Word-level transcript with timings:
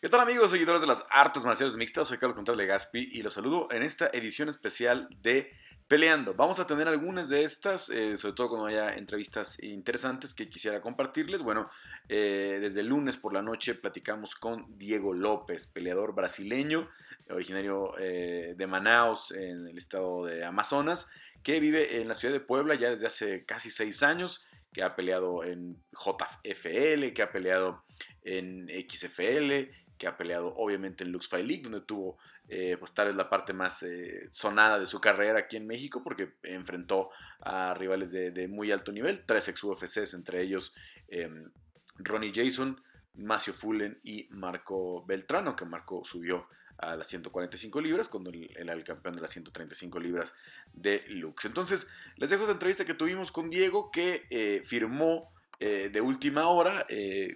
¿Qué 0.00 0.08
tal 0.08 0.20
amigos, 0.20 0.50
seguidores 0.50 0.80
de 0.80 0.86
las 0.86 1.04
artes 1.10 1.44
marciales 1.44 1.76
mixtas? 1.76 2.08
Soy 2.08 2.16
Carlos 2.16 2.34
Contreras 2.34 2.56
Legaspi 2.56 3.10
y 3.12 3.22
los 3.22 3.34
saludo 3.34 3.68
en 3.70 3.82
esta 3.82 4.08
edición 4.14 4.48
especial 4.48 5.10
de 5.20 5.52
Peleando. 5.88 6.32
Vamos 6.32 6.58
a 6.58 6.66
tener 6.66 6.88
algunas 6.88 7.28
de 7.28 7.44
estas, 7.44 7.90
eh, 7.90 8.16
sobre 8.16 8.34
todo 8.34 8.48
cuando 8.48 8.68
haya 8.68 8.96
entrevistas 8.96 9.62
interesantes 9.62 10.32
que 10.32 10.48
quisiera 10.48 10.80
compartirles. 10.80 11.42
Bueno, 11.42 11.68
eh, 12.08 12.56
desde 12.62 12.80
el 12.80 12.86
lunes 12.86 13.18
por 13.18 13.34
la 13.34 13.42
noche 13.42 13.74
platicamos 13.74 14.34
con 14.36 14.78
Diego 14.78 15.12
López, 15.12 15.66
peleador 15.66 16.14
brasileño, 16.14 16.88
originario 17.28 17.92
eh, 17.98 18.54
de 18.56 18.66
Manaus, 18.66 19.32
en 19.32 19.68
el 19.68 19.76
estado 19.76 20.24
de 20.24 20.46
Amazonas, 20.46 21.10
que 21.42 21.60
vive 21.60 22.00
en 22.00 22.08
la 22.08 22.14
ciudad 22.14 22.32
de 22.32 22.40
Puebla 22.40 22.74
ya 22.74 22.88
desde 22.88 23.06
hace 23.06 23.44
casi 23.44 23.70
seis 23.70 24.02
años 24.02 24.46
que 24.72 24.82
ha 24.82 24.96
peleado 24.96 25.44
en 25.44 25.76
JFL, 25.92 27.12
que 27.12 27.22
ha 27.22 27.30
peleado 27.30 27.84
en 28.24 28.68
XFL, 28.88 29.68
que 30.00 30.06
ha 30.06 30.16
peleado 30.16 30.54
obviamente 30.56 31.04
en 31.04 31.12
Lux 31.12 31.28
Fight 31.28 31.46
League, 31.46 31.62
donde 31.62 31.82
tuvo 31.82 32.16
eh, 32.48 32.76
pues 32.78 32.92
tal 32.92 33.08
vez 33.08 33.16
la 33.16 33.28
parte 33.28 33.52
más 33.52 33.82
eh, 33.82 34.28
sonada 34.30 34.78
de 34.78 34.86
su 34.86 34.98
carrera 34.98 35.40
aquí 35.40 35.58
en 35.58 35.66
México, 35.66 36.02
porque 36.02 36.32
enfrentó 36.42 37.10
a 37.40 37.74
rivales 37.74 38.10
de, 38.10 38.48
muy 38.48 38.72
alto 38.72 38.92
nivel, 38.92 39.26
tres 39.26 39.48
ex 39.48 39.62
UFCs, 39.62 40.14
entre 40.14 40.40
ellos 40.40 40.74
em, 41.08 41.50
Ronnie 41.98 42.32
Jason, 42.34 42.82
Macio 43.14 43.52
Fullen 43.52 43.98
y 44.02 44.26
Marco 44.30 45.04
Beltrano, 45.04 45.54
que 45.54 45.66
Marco 45.66 46.02
subió 46.02 46.48
a 46.78 46.96
las 46.96 47.06
145 47.08 47.78
libras, 47.82 48.08
cuando 48.08 48.30
él 48.30 48.50
era 48.56 48.72
el 48.72 48.82
campeón 48.82 49.16
de 49.16 49.20
las 49.20 49.32
135 49.32 50.00
libras 50.00 50.32
de 50.72 51.04
Lux. 51.08 51.44
Entonces, 51.44 51.90
les 52.16 52.30
dejo 52.30 52.44
esta 52.44 52.54
entrevista 52.54 52.86
que 52.86 52.94
tuvimos 52.94 53.30
con 53.30 53.50
Diego, 53.50 53.90
que 53.90 54.26
eh, 54.30 54.62
firmó 54.64 55.30
de 55.60 56.00
última 56.00 56.48
hora, 56.48 56.86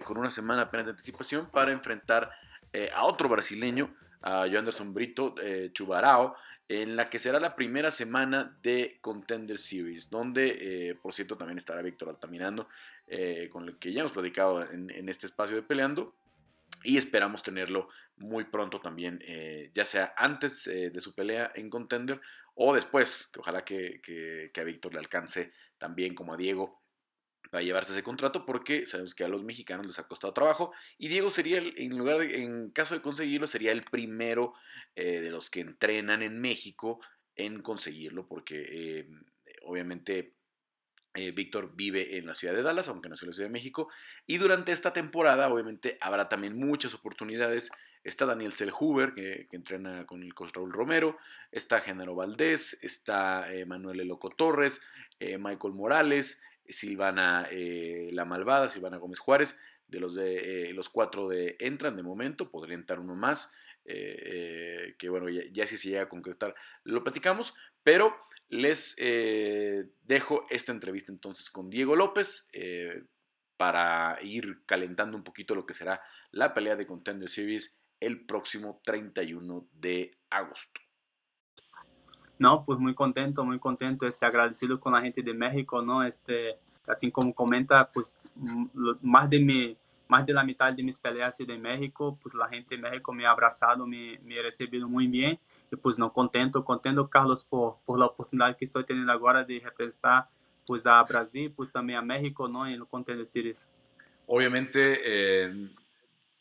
con 0.03 0.17
una 0.17 0.31
semana 0.31 0.63
apenas 0.63 0.87
de 0.87 0.93
anticipación, 0.93 1.47
para 1.51 1.71
enfrentar 1.71 2.31
a 2.93 3.05
otro 3.05 3.29
brasileño, 3.29 3.95
a 4.21 4.43
Anderson 4.43 4.93
Brito 4.93 5.35
Chubarao, 5.73 6.35
en 6.67 6.95
la 6.95 7.09
que 7.09 7.19
será 7.19 7.39
la 7.39 7.55
primera 7.55 7.91
semana 7.91 8.57
de 8.63 8.97
Contender 9.01 9.57
Series, 9.57 10.09
donde, 10.09 10.97
por 11.01 11.13
cierto, 11.13 11.37
también 11.37 11.57
estará 11.57 11.81
Víctor 11.81 12.09
Altamirando, 12.09 12.67
con 13.51 13.67
el 13.67 13.77
que 13.77 13.93
ya 13.93 14.01
hemos 14.01 14.13
platicado 14.13 14.63
en, 14.71 15.09
este 15.09 15.27
espacio 15.27 15.55
de 15.55 15.61
Peleando 15.61 16.15
y 16.83 16.97
esperamos 16.97 17.43
tenerlo 17.43 17.89
muy 18.17 18.45
pronto 18.45 18.79
también, 18.79 19.19
eh, 19.25 19.71
ya 19.73 19.85
sea 19.85 20.13
antes 20.17 20.67
eh, 20.67 20.89
de 20.89 21.01
su 21.01 21.13
pelea 21.13 21.51
en 21.55 21.69
Contender 21.69 22.21
o 22.53 22.73
después, 22.73 23.27
que 23.33 23.39
ojalá 23.39 23.65
que, 23.65 24.51
a 24.55 24.63
Víctor 24.63 24.93
le 24.93 24.99
alcance 24.99 25.51
también 25.77 26.15
como 26.15 26.33
a 26.33 26.37
Diego 26.37 26.81
para 27.51 27.63
llevarse 27.63 27.91
ese 27.91 28.03
contrato 28.03 28.45
porque 28.45 28.85
sabemos 28.85 29.15
que 29.15 29.23
a 29.23 29.27
los 29.27 29.43
mexicanos 29.43 29.85
les 29.85 29.99
ha 29.99 30.07
costado 30.07 30.33
trabajo 30.33 30.73
y 30.97 31.07
Diego 31.07 31.29
sería, 31.29 31.59
en 31.59 31.97
lugar 31.97 32.19
de, 32.19 32.43
en 32.43 32.71
caso 32.71 32.95
de 32.95 33.01
conseguirlo, 33.01 33.47
sería 33.47 33.71
el 33.71 33.83
primero 33.83 34.53
eh, 34.95 35.21
de 35.21 35.31
los 35.31 35.49
que 35.49 35.61
entrenan 35.61 36.21
en 36.21 36.39
México 36.39 36.99
en 37.35 37.61
conseguirlo 37.61 38.27
porque 38.27 39.07
obviamente 39.63 40.35
eh, 41.15 41.31
Víctor 41.31 41.71
vive 41.75 42.17
en 42.17 42.25
la 42.25 42.33
ciudad 42.33 42.53
de 42.53 42.61
Dallas, 42.61 42.89
aunque 42.89 43.07
nació 43.07 43.25
en 43.25 43.29
la 43.29 43.33
Ciudad 43.33 43.49
de 43.49 43.53
México. 43.53 43.89
Y 44.27 44.37
durante 44.37 44.73
esta 44.73 44.91
temporada, 44.91 45.47
obviamente, 45.47 45.97
habrá 46.01 46.27
también 46.27 46.57
muchas 46.57 46.93
oportunidades. 46.93 47.71
Está 48.03 48.25
Daniel 48.25 48.51
Selhuber, 48.51 49.13
que, 49.13 49.47
entrena 49.51 50.05
con 50.05 50.23
el 50.23 50.33
coach 50.33 50.51
Raúl 50.53 50.73
Romero. 50.73 51.17
Está 51.51 51.79
Genaro 51.79 52.15
Valdés. 52.15 52.77
Está 52.81 53.51
eh, 53.51 53.65
Manuel 53.65 54.01
Eloco 54.01 54.29
Torres. 54.29 54.81
Michael 55.19 55.73
Morales. 55.73 56.41
Silvana 56.69 57.49
La 58.11 58.25
Malvada. 58.25 58.67
Silvana 58.67 58.97
Gómez 58.97 59.19
Juárez. 59.19 59.59
De 59.87 59.99
los, 59.99 60.15
de, 60.15 60.71
los 60.73 60.89
cuatro 60.89 61.27
de 61.27 61.55
entran 61.59 61.95
de 61.95 62.03
momento. 62.03 62.49
Podría 62.49 62.75
entrar 62.75 62.99
uno 62.99 63.15
más. 63.15 63.53
que 63.83 65.09
bueno, 65.09 65.29
ya, 65.29 65.43
ya, 65.51 65.65
si 65.67 65.77
se 65.77 65.89
llega 65.89 66.03
a 66.03 66.09
concretar, 66.09 66.55
lo 66.83 67.03
platicamos. 67.03 67.53
Pero 67.83 68.15
les 68.49 68.95
eh, 68.97 69.85
dejo 70.03 70.45
esta 70.49 70.71
entrevista 70.71 71.11
entonces 71.11 71.49
con 71.49 71.69
Diego 71.69 71.95
López 71.95 72.49
eh, 72.53 73.03
para 73.57 74.17
ir 74.21 74.65
calentando 74.65 75.17
un 75.17 75.23
poquito 75.23 75.55
lo 75.55 75.65
que 75.65 75.73
será 75.73 76.01
la 76.31 76.53
pelea 76.53 76.75
de 76.75 76.85
Contender 76.87 77.29
Series 77.29 77.77
el 77.99 78.25
próximo 78.25 78.81
31 78.83 79.67
de 79.71 80.11
agosto. 80.29 80.81
No, 82.37 82.65
pues 82.65 82.79
muy 82.79 82.93
contento, 82.93 83.45
muy 83.45 83.59
contento, 83.59 84.05
este, 84.05 84.25
agradecido 84.25 84.79
con 84.79 84.93
la 84.93 85.01
gente 85.01 85.21
de 85.21 85.33
México, 85.33 85.81
¿no? 85.81 86.03
Este, 86.03 86.57
así 86.87 87.11
como 87.11 87.33
comenta, 87.33 87.89
pues 87.91 88.17
más 89.01 89.29
de 89.29 89.39
mi, 89.39 89.77
más 90.07 90.25
de 90.25 90.33
la 90.33 90.43
mitad 90.43 90.73
de 90.73 90.83
mis 90.83 90.99
peleas 90.99 91.37
de 91.37 91.57
México, 91.57 92.17
pues 92.21 92.35
la 92.35 92.47
gente 92.47 92.75
de 92.75 92.81
México 92.81 93.13
me 93.13 93.25
ha 93.25 93.31
abrazado, 93.31 93.87
me, 93.87 94.19
me 94.23 94.39
ha 94.39 94.43
recibido 94.43 94.87
muy 94.87 95.07
bien 95.07 95.39
y 95.71 95.75
pues 95.75 95.97
no 95.97 96.11
contento, 96.11 96.63
contento 96.63 97.09
Carlos 97.09 97.43
por, 97.43 97.77
por 97.85 97.97
la 97.97 98.05
oportunidad 98.05 98.55
que 98.57 98.65
estoy 98.65 98.85
teniendo 98.85 99.11
ahora 99.11 99.43
de 99.43 99.59
representar 99.63 100.27
pues 100.65 100.85
a 100.85 101.01
Brasil, 101.03 101.53
pues 101.55 101.71
también 101.71 101.99
a 101.99 102.01
México, 102.01 102.47
¿no? 102.47 102.65
En 102.65 102.73
el 102.73 102.87
Contender 102.87 103.27
Series. 103.27 103.67
Obviamente, 104.27 104.99
eh, 105.05 105.69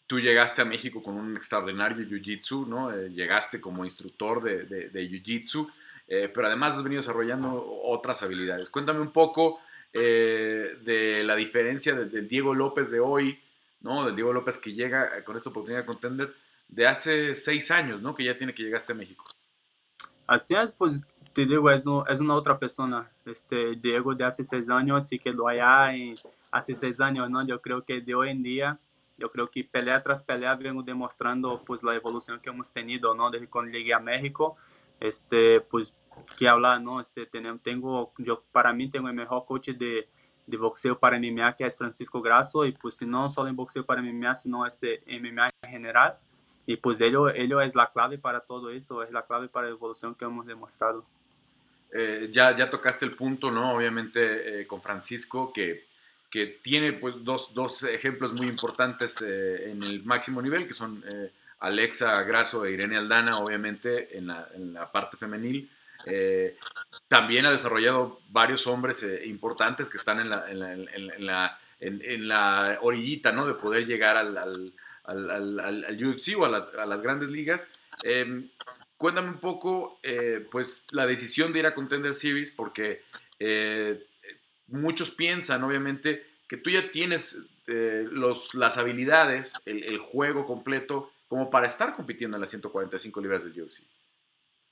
tú 0.06 0.18
llegaste 0.18 0.62
a 0.62 0.64
México 0.64 1.02
con 1.02 1.14
un 1.16 1.36
extraordinario 1.36 2.06
Jiu-Jitsu, 2.06 2.66
¿no? 2.66 2.90
Eh, 2.90 3.10
llegaste 3.10 3.60
como 3.60 3.84
instructor 3.84 4.42
de, 4.42 4.64
de, 4.64 4.88
de 4.88 5.10
Jiu-Jitsu, 5.10 5.70
eh, 6.08 6.30
pero 6.32 6.46
además 6.46 6.76
has 6.76 6.82
venido 6.82 7.00
desarrollando 7.00 7.64
otras 7.84 8.22
habilidades. 8.22 8.70
Cuéntame 8.70 9.00
un 9.00 9.12
poco 9.12 9.60
de 9.92 11.22
la 11.24 11.36
diferencia 11.36 11.94
del 11.94 12.26
Diego 12.26 12.52
López 12.52 12.90
de 12.90 12.98
hoy 12.98 13.38
¿no? 13.84 14.04
Del 14.04 14.16
Diego 14.16 14.32
López 14.32 14.58
que 14.58 14.72
llega 14.72 15.22
con 15.24 15.36
esta 15.36 15.50
oportunidad 15.50 15.82
de 15.82 15.86
contender 15.86 16.34
de 16.68 16.86
hace 16.86 17.34
seis 17.34 17.70
años, 17.70 18.02
¿no? 18.02 18.14
Que 18.14 18.24
ya 18.24 18.36
tiene 18.36 18.54
que 18.54 18.62
llegar 18.62 18.82
a 18.88 18.94
México. 18.94 19.24
Así 20.26 20.54
es, 20.54 20.72
pues 20.72 21.02
te 21.34 21.44
digo, 21.44 21.70
es, 21.70 21.84
es 22.08 22.20
una 22.20 22.34
otra 22.34 22.58
persona. 22.58 23.10
Este 23.26 23.76
Diego 23.76 24.14
de 24.14 24.24
hace 24.24 24.42
seis 24.42 24.70
años 24.70 25.06
sí 25.06 25.18
quedó 25.18 25.46
allá 25.46 25.94
y 25.94 26.18
hace 26.50 26.74
seis 26.74 26.98
años, 27.00 27.28
¿no? 27.30 27.46
Yo 27.46 27.60
creo 27.60 27.84
que 27.84 28.00
de 28.00 28.14
hoy 28.14 28.30
en 28.30 28.42
día, 28.42 28.78
yo 29.18 29.30
creo 29.30 29.50
que 29.50 29.62
pelea 29.64 30.02
tras 30.02 30.22
pelea 30.22 30.56
vengo 30.56 30.82
demostrando 30.82 31.62
pues 31.62 31.82
la 31.82 31.94
evolución 31.94 32.40
que 32.40 32.48
hemos 32.48 32.72
tenido, 32.72 33.14
¿no? 33.14 33.30
Desde 33.30 33.48
cuando 33.48 33.70
llegué 33.70 33.92
a 33.92 34.00
México, 34.00 34.56
este, 35.04 35.60
pues, 35.60 35.94
que 36.36 36.48
hablar, 36.48 36.80
¿no? 36.80 37.00
Este, 37.00 37.26
tengo, 37.62 38.12
yo 38.18 38.44
para 38.52 38.72
mí 38.72 38.88
tengo 38.88 39.08
el 39.08 39.14
mejor 39.14 39.44
coach 39.46 39.70
de 39.70 40.08
de 40.46 40.56
boxeo 40.56 40.98
para 40.98 41.18
MMA, 41.18 41.56
que 41.56 41.66
es 41.66 41.76
Francisco 41.76 42.20
Grasso, 42.20 42.64
y 42.64 42.72
pues 42.72 42.96
si 42.96 43.06
no 43.06 43.30
solo 43.30 43.48
en 43.48 43.56
boxeo 43.56 43.84
para 43.84 44.02
MMA, 44.02 44.34
sino 44.34 44.66
este 44.66 45.02
MMA 45.06 45.50
en 45.62 45.70
general. 45.70 46.18
Y 46.66 46.76
pues 46.76 47.00
ello, 47.00 47.28
ello 47.30 47.60
es 47.60 47.74
la 47.74 47.92
clave 47.92 48.18
para 48.18 48.40
todo 48.40 48.70
eso, 48.70 49.02
es 49.02 49.10
la 49.10 49.26
clave 49.26 49.48
para 49.48 49.66
la 49.66 49.74
evolución 49.74 50.14
que 50.14 50.24
hemos 50.24 50.46
demostrado. 50.46 51.04
Eh, 51.92 52.28
ya, 52.32 52.54
ya 52.54 52.68
tocaste 52.68 53.04
el 53.04 53.12
punto, 53.12 53.50
¿no? 53.50 53.72
Obviamente 53.72 54.60
eh, 54.60 54.66
con 54.66 54.82
Francisco, 54.82 55.52
que, 55.52 55.86
que 56.30 56.46
tiene 56.46 56.94
pues 56.94 57.22
dos, 57.22 57.54
dos 57.54 57.82
ejemplos 57.84 58.32
muy 58.32 58.46
importantes 58.48 59.20
eh, 59.22 59.70
en 59.70 59.82
el 59.82 60.04
máximo 60.04 60.40
nivel, 60.42 60.66
que 60.66 60.74
son 60.74 61.04
Alexa 61.60 62.22
Grasso 62.22 62.64
e 62.64 62.72
Irene 62.72 62.96
Aldana, 62.96 63.38
obviamente 63.38 64.16
en 64.16 64.26
la, 64.26 64.90
parte 64.92 65.16
femenil. 65.16 65.70
Eh, 66.06 66.58
también 67.08 67.46
ha 67.46 67.50
desarrollado 67.50 68.20
varios 68.28 68.66
hombres 68.66 69.02
eh, 69.02 69.22
importantes 69.24 69.88
que 69.88 69.96
están 69.96 70.20
en 70.20 70.28
la, 72.28 72.78
orillita, 72.82 73.32
¿no? 73.32 73.46
De 73.46 73.54
poder 73.54 73.86
llegar 73.86 74.16
al, 74.16 74.72
UFC 76.04 76.38
o 76.38 76.44
a 76.44 76.48
las, 76.50 77.00
grandes 77.00 77.30
ligas. 77.30 77.70
Em, 78.02 78.50
cuéntame 78.96 79.28
un 79.28 79.40
poco, 79.40 79.98
eh, 80.02 80.46
pues, 80.50 80.88
la 80.90 81.06
decisión 81.06 81.52
de 81.52 81.60
ir 81.60 81.66
a 81.66 81.74
Contender 81.74 82.12
Series, 82.12 82.50
porque 82.50 83.02
muchos 84.66 85.10
piensan, 85.10 85.64
obviamente, 85.64 86.26
que 86.46 86.56
tú 86.58 86.70
ya 86.70 86.90
tienes 86.90 87.46
las 87.66 88.76
habilidades, 88.76 89.54
el 89.64 89.98
juego 89.98 90.44
completo, 90.46 91.10
como 91.28 91.50
para 91.50 91.66
estar 91.66 91.94
compitiendo 91.94 92.36
en 92.36 92.40
las 92.40 92.50
145 92.50 93.20
libras 93.20 93.44
del 93.44 93.62
UFC. 93.62 93.84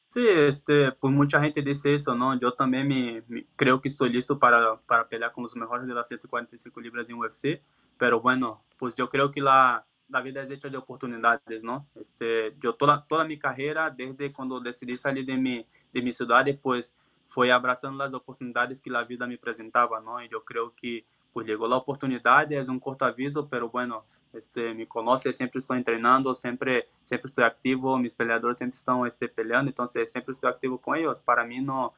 Sí, 0.09 0.27
este, 0.29 0.93
pues 0.93 1.13
mucha 1.13 1.41
gente 1.41 1.63
dice 1.63 1.95
eso, 1.95 2.15
¿no? 2.15 2.39
Yo 2.39 2.53
también 2.53 2.87
me, 2.87 3.47
creo 3.57 3.81
que 3.81 3.89
estoy 3.89 4.11
listo 4.11 4.39
para, 4.39 4.79
para 4.83 5.09
pelear 5.09 5.33
con 5.33 5.43
los 5.43 5.57
mejores 5.57 5.87
de 5.87 5.95
las 5.95 6.07
145 6.09 6.81
libras 6.83 7.09
en 7.09 7.17
UFC, 7.17 7.63
pero 7.97 8.21
bueno, 8.21 8.63
pues 8.77 8.95
yo 8.95 9.09
creo 9.09 9.31
que 9.31 9.41
la, 9.41 9.87
la 10.09 10.21
vida 10.21 10.43
es 10.43 10.51
hecha 10.51 10.69
de 10.69 10.77
oportunidades, 10.77 11.65
¿no? 11.65 11.89
Este, 11.95 12.55
yo 12.61 12.75
toda, 12.75 13.03
toda 13.05 13.25
mi 13.25 13.39
carrera, 13.39 13.91
desde 13.91 14.31
cuando 14.33 14.61
decidí 14.61 14.99
salir 14.99 15.25
de 15.25 15.39
mi, 15.39 15.67
de 15.93 16.03
mi 16.03 16.13
ciudad, 16.13 16.45
pues 16.61 16.95
fue 17.29 17.51
abrazando 17.51 18.05
las 18.05 18.13
oportunidades 18.13 18.83
que 18.83 18.91
la 18.91 19.05
vida 19.05 19.27
me 19.27 19.39
presentaba, 19.39 20.01
¿no? 20.01 20.23
Y 20.23 20.29
yo 20.29 20.45
creo 20.45 20.75
que 20.75 21.07
pues 21.33 21.47
llegó 21.47 21.67
la 21.67 21.77
oportunidad, 21.77 22.53
es 22.53 22.69
un 22.69 22.79
corto 22.79 23.07
aviso, 23.07 23.49
pero 23.49 23.71
bueno, 23.71 24.05
este, 24.33 24.75
me 24.75 24.87
conoce, 24.87 25.33
siempre 25.33 25.59
estoy 25.59 25.79
entrenando, 25.79 26.35
siempre, 26.35 26.89
siempre 27.05 27.29
estoy 27.29 27.45
activo, 27.45 27.99
mis 27.99 28.15
peleadores 28.15 28.59
siempre 28.59 28.79
están 28.79 29.07
este, 29.07 29.29
peleando, 29.29 29.71
entonces 29.71 30.11
siempre 30.11 30.35
estoy 30.35 30.51
activo 30.51 30.79
con 30.79 30.97
ellos. 30.97 31.21
Para 31.21 31.45
mí 31.45 31.61
no, 31.61 31.95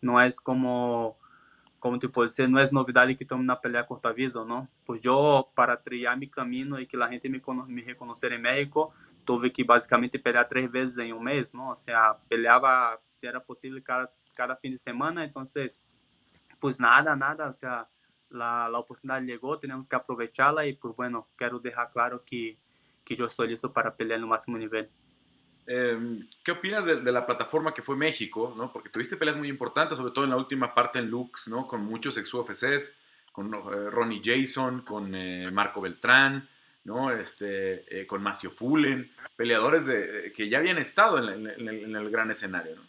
no 0.00 0.20
es 0.20 0.40
como, 0.40 1.18
como 1.78 1.98
te 1.98 2.08
puedo 2.08 2.28
decir, 2.28 2.48
no 2.48 2.60
es 2.60 2.72
novedad 2.72 3.08
que 3.16 3.24
tome 3.24 3.42
una 3.42 3.60
pelea 3.60 3.86
corto 3.86 4.08
aviso, 4.08 4.44
¿no? 4.44 4.68
Pues 4.86 5.00
yo, 5.02 5.50
para 5.54 5.82
trillar 5.82 6.16
mi 6.18 6.28
camino 6.28 6.80
y 6.80 6.86
que 6.86 6.96
la 6.96 7.08
gente 7.08 7.28
me, 7.28 7.42
me 7.68 7.82
reconociera 7.82 8.34
en 8.34 8.42
México, 8.42 8.92
tuve 9.24 9.52
que 9.52 9.64
básicamente 9.64 10.18
pelear 10.18 10.48
tres 10.48 10.70
veces 10.70 10.98
en 10.98 11.12
un 11.12 11.24
mes, 11.24 11.54
¿no? 11.54 11.70
O 11.70 11.74
sea, 11.74 12.16
peleaba, 12.28 13.00
si 13.10 13.26
era 13.26 13.42
posible, 13.42 13.82
cada, 13.82 14.12
cada 14.34 14.56
fin 14.56 14.72
de 14.72 14.78
semana, 14.78 15.24
entonces, 15.24 15.80
pues 16.60 16.80
nada, 16.80 17.16
nada, 17.16 17.48
o 17.48 17.52
sea, 17.52 17.88
la, 18.34 18.68
la 18.68 18.78
oportunidad 18.78 19.22
llegó, 19.22 19.58
tenemos 19.58 19.88
que 19.88 19.96
aprovecharla 19.96 20.66
y 20.66 20.74
pues 20.74 20.94
bueno, 20.96 21.28
quiero 21.36 21.58
dejar 21.58 21.90
claro 21.92 22.22
que, 22.24 22.58
que 23.04 23.16
yo 23.16 23.26
estoy 23.26 23.48
listo 23.48 23.72
para 23.72 23.94
pelear 23.94 24.18
en 24.18 24.24
el 24.24 24.28
máximo 24.28 24.58
nivel. 24.58 24.90
Em, 25.66 26.28
¿Qué 26.42 26.52
opinas 26.52 26.84
de, 26.84 27.10
la 27.10 27.24
plataforma 27.24 27.72
que 27.72 27.82
fue 27.82 27.96
México? 27.96 28.54
¿no? 28.56 28.72
Porque 28.72 28.90
tuviste 28.90 29.16
peleas 29.16 29.36
muy 29.36 29.48
importantes, 29.48 29.96
sobre 29.96 30.12
todo 30.12 30.24
en 30.24 30.30
la 30.30 30.36
última 30.36 30.74
parte 30.74 30.98
en 30.98 31.08
Lux, 31.08 31.48
¿no? 31.48 31.66
con 31.66 31.84
muchos 31.84 32.18
ex 32.18 32.32
UFCs, 32.34 32.96
con 33.32 33.54
eh, 33.54 33.90
Ronnie 33.90 34.20
Jason, 34.22 34.82
con 34.82 35.14
eh, 35.14 35.50
Marco 35.52 35.80
Beltrán, 35.80 36.48
¿no? 36.84 37.10
este, 37.10 38.00
eh, 38.00 38.06
con 38.06 38.22
Macio 38.22 38.50
Fullen, 38.50 39.10
peleadores 39.36 39.86
de, 39.86 40.32
que 40.36 40.48
ya 40.48 40.58
habían 40.58 40.78
estado 40.78 41.18
en, 41.18 41.46
el, 41.46 42.10
gran 42.10 42.30
escenario. 42.30 42.76
¿no? 42.76 42.82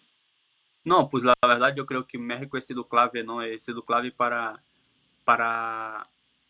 no, 0.83 1.09
pues 1.09 1.23
la 1.23 1.33
verdad 1.41 1.73
yo 1.75 1.85
creo 1.85 2.05
que 2.05 2.17
México 2.17 2.57
ha 2.57 2.61
sido 2.61 2.87
clave, 2.87 3.23
¿no? 3.23 3.39
ha 3.39 3.57
sido 3.57 3.83
clave 3.83 4.11
para, 4.11 4.61
para, 5.25 6.07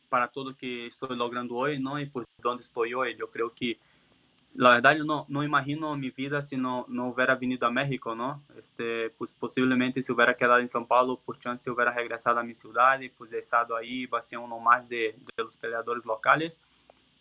para 0.09 0.27
todo 0.27 0.51
lo 0.51 0.55
que 0.55 0.87
estoy 0.87 1.17
logrando 1.17 1.55
hoy 1.55 1.79
¿no? 1.79 1.99
y 1.99 2.05
pues 2.05 2.25
donde 2.41 2.61
estoy 2.61 2.93
hoy. 2.93 3.15
Yo 3.15 3.31
creo 3.31 3.51
que 3.53 3.79
la 4.53 4.69
verdad 4.71 4.95
yo 4.95 5.03
no, 5.03 5.25
no 5.27 5.43
imagino 5.43 5.95
mi 5.97 6.11
vida 6.11 6.41
si 6.41 6.55
no, 6.55 6.85
no 6.87 7.07
hubiera 7.07 7.35
venido 7.35 7.67
a 7.67 7.71
México, 7.71 8.15
¿no? 8.15 8.43
Este, 8.57 9.09
pues 9.17 9.33
posiblemente 9.33 10.01
si 10.01 10.13
quedado 10.13 10.59
en 10.59 10.67
São 10.67 10.87
Paulo, 10.87 11.19
por 11.19 11.37
chance 11.39 11.69
hubiera 11.69 11.91
regresado 11.91 12.39
a 12.39 12.43
mi 12.43 12.53
ciudad 12.53 12.99
y 13.01 13.09
pues 13.09 13.33
he 13.33 13.39
estado 13.39 13.75
ahí, 13.75 14.05
va 14.05 14.19
a 14.19 14.21
ser 14.21 14.39
uno 14.39 14.59
más 14.59 14.87
de, 14.87 15.17
de 15.35 15.43
peleadores 15.59 16.05
locales. 16.05 16.59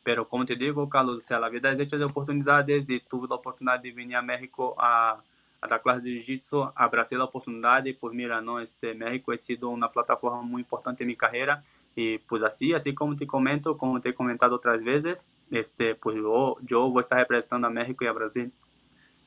Pero 0.05 0.29
como 0.29 0.45
te 0.45 0.55
digo, 0.55 0.89
Carlos, 0.89 1.17
o 1.17 1.21
sea, 1.21 1.49
vida 1.49 1.73
es 1.73 1.81
hecha 1.81 1.97
de 1.97 2.05
oportunidades 2.05 2.91
y 2.91 3.01
tuve 3.01 3.27
la 3.27 3.37
oportunidad 3.37 3.81
de 3.81 3.91
venir 3.91 4.17
a 4.17 4.23
México 4.23 4.75
a, 4.79 5.21
a 5.64 5.66
dar 5.66 5.82
clase 5.82 6.02
de 6.02 6.11
Jiu-Jitsu, 6.11 6.72
abracé 6.76 7.16
la 7.16 7.25
oportunidad 7.25 7.84
y 7.87 7.94
pues 7.94 8.14
mira, 8.14 8.40
¿no? 8.43 8.61
Este, 8.61 8.94
México 8.94 9.32
ha 9.32 9.38
sido 9.38 9.70
una 9.70 9.90
plataforma 9.90 10.43
muy 10.43 10.61
importante 10.61 11.05
en 11.05 11.08
mi 11.08 11.16
carrera 11.16 11.64
y 11.96 12.19
pues 12.19 12.43
así, 12.43 12.75
así 12.75 12.94
como 12.94 13.16
te 13.16 13.26
comento, 13.26 13.78
como 13.78 14.00
te 14.00 14.11
he 14.11 14.14
comentado 14.14 14.56
otras 14.56 14.84
veces, 14.84 15.26
este, 15.50 15.94
pues 15.94 16.16
yo, 16.16 16.56
yo 16.61 16.90
voy 16.90 17.00
a 17.00 17.02
estar 17.02 17.19
representando 17.19 17.66
a 17.66 17.70
México 17.70 18.05
y 18.05 18.08
a 18.08 18.12
Brasil. 18.12 18.52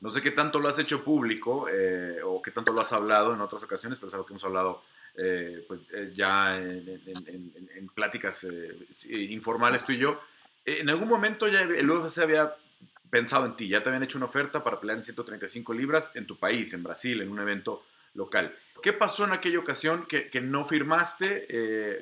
No 0.00 0.10
sé 0.10 0.22
qué 0.22 0.30
tanto 0.30 0.60
lo 0.60 0.68
has 0.68 0.78
hecho 0.78 1.02
público 1.02 1.66
eh, 1.68 2.18
o 2.24 2.40
qué 2.40 2.52
tanto 2.52 2.72
lo 2.72 2.82
has 2.82 2.92
hablado 2.92 3.34
en 3.34 3.40
otras 3.40 3.64
ocasiones, 3.64 3.98
pero 3.98 4.08
es 4.08 4.14
algo 4.14 4.24
que 4.24 4.34
hemos 4.34 4.44
hablado 4.44 4.82
eh, 5.16 5.64
pues, 5.66 5.80
eh, 5.92 6.12
ya 6.14 6.56
en, 6.56 6.88
en, 7.06 7.68
en 7.74 7.88
pláticas 7.88 8.46
informales 9.10 9.84
tú 9.84 9.90
y 9.90 9.98
yo. 9.98 10.20
en 10.64 10.88
algún 10.88 11.08
momento 11.08 11.48
ya 11.48 11.62
el 11.62 11.90
UFC 11.90 12.18
había 12.18 12.54
pensado 13.10 13.46
en 13.46 13.56
ti, 13.56 13.68
ya 13.68 13.82
te 13.82 13.88
habían 13.88 14.02
hecho 14.02 14.18
una 14.18 14.26
oferta 14.26 14.62
para 14.62 14.80
pelear 14.80 14.98
en 14.98 15.04
135 15.04 15.72
libras 15.72 16.14
en 16.16 16.26
tu 16.26 16.38
país, 16.38 16.72
en 16.72 16.82
Brasil, 16.82 17.20
en 17.20 17.30
un 17.30 17.40
evento 17.40 17.84
local. 18.14 18.56
¿Qué 18.82 18.92
pasó 18.92 19.24
en 19.24 19.32
aquella 19.32 19.58
ocasión 19.58 20.04
que, 20.06 20.28
que 20.30 20.40
no 20.40 20.64
firmaste? 20.64 21.46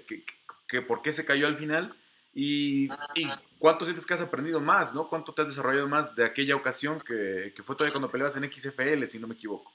que, 0.06 0.24
que 0.66 0.82
por 0.82 1.02
qué 1.02 1.12
se 1.12 1.24
cayó 1.24 1.46
al 1.46 1.56
final 1.56 1.90
y, 2.34 2.88
y, 3.14 3.28
cuánto 3.58 3.84
sientes 3.84 4.04
que 4.04 4.14
has 4.14 4.20
aprendido 4.20 4.60
más, 4.60 4.94
¿no? 4.94 5.08
¿Cuánto 5.08 5.32
te 5.32 5.42
has 5.42 5.48
desarrollado 5.48 5.88
más 5.88 6.14
de 6.14 6.24
aquella 6.24 6.54
ocasión 6.54 6.98
que, 6.98 7.52
que 7.56 7.62
fue 7.62 7.74
todavía 7.74 7.92
cuando 7.92 8.10
peleabas 8.10 8.36
en 8.36 8.50
XFL, 8.50 9.04
si 9.06 9.18
no 9.18 9.26
me 9.26 9.34
equivoco? 9.34 9.72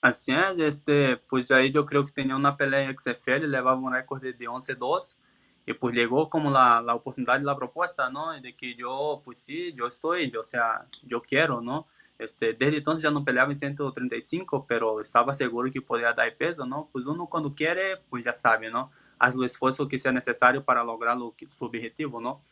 Así 0.00 0.32
es, 0.32 0.58
este, 0.58 1.16
pues 1.16 1.50
ahí 1.50 1.70
yo 1.70 1.84
creo 1.86 2.06
que 2.06 2.12
tenía 2.12 2.36
una 2.36 2.56
pelea 2.56 2.82
en 2.82 2.98
XFL, 2.98 3.46
llevaba 3.46 3.74
un 3.74 3.92
récord 3.92 4.22
de 4.22 4.34
11-2 4.34 5.18
y 5.66 5.72
pues 5.74 5.94
llegó 5.94 6.28
como 6.28 6.50
la, 6.50 6.82
la 6.82 6.94
oportunidad 6.94 7.40
y 7.40 7.44
la 7.44 7.56
propuesta, 7.56 8.10
¿no? 8.10 8.32
De 8.40 8.54
que 8.54 8.74
yo, 8.74 9.22
pues 9.24 9.38
sí, 9.38 9.72
yo 9.74 9.86
estoy, 9.86 10.34
o 10.36 10.44
sea, 10.44 10.84
yo 11.04 11.22
quiero, 11.22 11.60
¿no? 11.60 11.86
Este, 12.18 12.52
desde 12.52 12.78
entonces 12.78 13.02
ya 13.02 13.10
no 13.10 13.24
peleaba 13.24 13.50
en 13.50 13.56
135, 13.56 14.66
pero 14.68 15.00
estaba 15.00 15.34
seguro 15.34 15.70
que 15.70 15.82
podía 15.82 16.12
dar 16.12 16.36
peso, 16.36 16.64
¿no? 16.66 16.88
Pues 16.92 17.06
uno 17.06 17.26
cuando 17.26 17.54
quiere, 17.54 17.96
pues 18.08 18.24
ya 18.24 18.32
sabe, 18.32 18.70
¿no? 18.70 18.90
haz 19.18 19.36
o 19.36 19.44
esfuerzo 19.44 19.88
que 19.88 19.98
sea 19.98 20.12
necesario 20.12 20.64
para 20.64 20.84
lograr 20.84 21.16
lo, 21.16 21.34
su 21.56 21.64
objetivo, 21.64 22.20
¿no? 22.20 22.42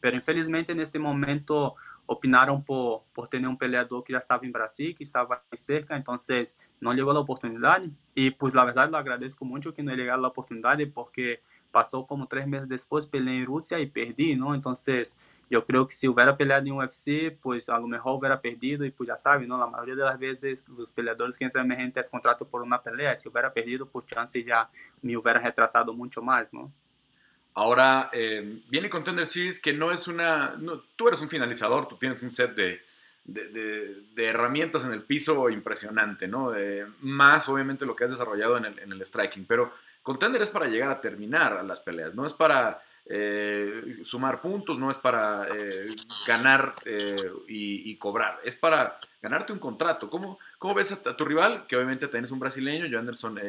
Pero 0.00 0.16
infelizmente 0.16 0.72
en 0.72 0.80
este 0.80 0.98
momento 0.98 1.76
opinaron 2.06 2.64
por, 2.64 3.02
por 3.12 3.28
tener 3.28 3.48
un 3.48 3.56
peleador 3.56 4.02
que 4.02 4.12
ya 4.12 4.18
estaba 4.18 4.44
en 4.44 4.52
Brasil, 4.52 4.94
que 4.96 5.04
estaba 5.04 5.44
cerca, 5.52 5.96
entonces 5.96 6.58
no 6.80 6.92
llegó 6.92 7.12
la 7.12 7.20
oportunidad. 7.20 7.82
Y 8.14 8.30
pues 8.32 8.54
la 8.54 8.64
verdad 8.64 8.90
lo 8.90 8.96
agradezco 8.96 9.44
mucho 9.44 9.72
que 9.72 9.82
no 9.82 9.94
llegado 9.94 10.20
la 10.20 10.28
oportunidad 10.28 10.78
porque 10.92 11.42
pasó 11.72 12.06
como 12.06 12.28
tres 12.28 12.46
meses 12.46 12.68
después, 12.68 13.06
peleé 13.06 13.38
en 13.38 13.46
Rusia 13.46 13.80
y 13.80 13.86
perdí, 13.86 14.36
¿no? 14.36 14.54
Entonces, 14.54 15.16
yo 15.50 15.64
creo 15.64 15.88
que 15.88 15.94
si 15.94 16.06
hubiera 16.06 16.36
peleado 16.36 16.64
en 16.64 16.72
UFC, 16.72 17.36
pues 17.40 17.68
a 17.68 17.78
lo 17.78 17.88
mejor 17.88 18.18
hubiera 18.18 18.40
perdido 18.40 18.84
y 18.84 18.90
pues 18.90 19.08
ya 19.08 19.16
sabe, 19.16 19.46
¿no? 19.46 19.58
La 19.58 19.66
mayoría 19.66 19.96
de 19.96 20.04
las 20.04 20.18
veces 20.18 20.68
los 20.68 20.90
peleadores 20.92 21.36
que 21.36 21.44
entran 21.44 21.72
en 21.72 21.92
es 21.96 22.08
contrato 22.08 22.46
por 22.46 22.62
una 22.62 22.80
pelea, 22.80 23.18
si 23.18 23.28
hubiera 23.28 23.52
perdido, 23.52 23.86
pues 23.86 24.06
chance 24.06 24.44
ya 24.44 24.70
me 25.00 25.16
hubiera 25.16 25.40
retrasado 25.40 25.92
mucho 25.92 26.22
más, 26.22 26.52
¿no? 26.52 26.72
Ahora, 27.54 28.08
eh, 28.12 28.62
viene 28.70 28.88
Contender 28.88 29.26
Series 29.26 29.58
que 29.58 29.72
no 29.72 29.92
es 29.92 30.08
una... 30.08 30.56
tú 30.96 31.08
eres 31.08 31.20
un 31.20 31.28
finalizador, 31.28 31.86
tú 31.86 31.98
tienes 31.98 32.22
un 32.22 32.30
set 32.30 32.54
de, 32.54 32.80
de, 33.24 33.48
de, 34.14 34.24
herramientas 34.24 34.84
en 34.84 34.92
el 34.92 35.02
piso 35.02 35.50
impresionante, 35.50 36.26
¿no? 36.28 36.52
más 37.00 37.48
obviamente 37.50 37.84
lo 37.84 37.94
que 37.94 38.04
has 38.04 38.10
desarrollado 38.10 38.56
en 38.56 38.64
el, 38.64 38.78
en 38.78 38.92
el 38.92 39.04
striking, 39.04 39.44
pero 39.44 39.70
Contender 40.02 40.42
es 40.42 40.50
para 40.50 40.66
llegar 40.66 40.90
a 40.90 41.00
terminar 41.00 41.64
las 41.64 41.80
peleas, 41.80 42.14
no 42.14 42.26
es 42.26 42.32
para 42.32 42.82
eh, 43.04 43.98
sumar 44.02 44.40
puntos, 44.40 44.78
no 44.78 44.90
es 44.90 44.96
para 44.96 45.46
eh, 45.48 45.94
ganar 46.26 46.74
eh, 46.84 47.16
y, 47.48 47.96
cobrar, 47.96 48.40
es 48.44 48.54
para 48.54 48.98
ganarte 49.20 49.52
un 49.52 49.58
contrato. 49.58 50.08
¿Cómo, 50.08 50.38
ves 50.74 50.92
a, 51.06 51.16
tu 51.16 51.24
rival? 51.24 51.66
Que 51.66 51.76
obviamente 51.76 52.08
tenés 52.08 52.30
un 52.30 52.38
brasileño, 52.38 52.86
Joe 52.88 52.98
Anderson 52.98 53.40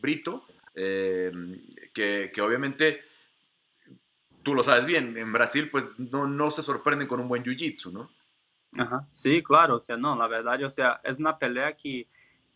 Brito, 0.00 0.44
que, 0.74 2.30
que, 2.32 2.40
obviamente 2.40 3.02
tú 4.42 4.54
lo 4.54 4.62
sabes 4.62 4.86
bien, 4.86 5.16
en 5.16 5.32
Brasil 5.32 5.70
pues 5.70 5.86
no, 5.98 6.26
no 6.26 6.50
se 6.50 6.62
sorprenden 6.62 7.06
con 7.06 7.20
un 7.20 7.28
buen 7.28 7.44
jiu-jitsu, 7.44 7.92
¿no? 7.92 8.10
Ajá. 8.76 9.06
Sí, 9.12 9.42
claro, 9.42 9.76
o 9.76 9.80
sea, 9.80 9.96
no, 9.96 10.16
la 10.16 10.26
verdad, 10.26 10.62
o 10.64 10.70
sea, 10.70 11.00
es 11.04 11.18
una 11.18 11.38
pelea 11.38 11.76
que 11.76 12.08